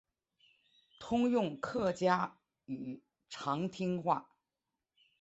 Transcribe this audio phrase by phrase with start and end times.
[0.99, 4.31] 通用客家语长汀话。